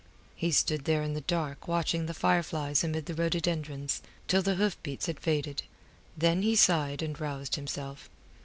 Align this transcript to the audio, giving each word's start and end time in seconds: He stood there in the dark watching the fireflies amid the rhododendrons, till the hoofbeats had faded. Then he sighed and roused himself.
He 0.35 0.49
stood 0.51 0.85
there 0.85 1.03
in 1.03 1.13
the 1.13 1.21
dark 1.21 1.67
watching 1.67 2.07
the 2.07 2.15
fireflies 2.15 2.83
amid 2.83 3.05
the 3.05 3.13
rhododendrons, 3.13 4.01
till 4.27 4.41
the 4.41 4.55
hoofbeats 4.55 5.05
had 5.05 5.19
faded. 5.19 5.61
Then 6.17 6.41
he 6.41 6.55
sighed 6.55 7.03
and 7.03 7.19
roused 7.19 7.53
himself. 7.55 8.09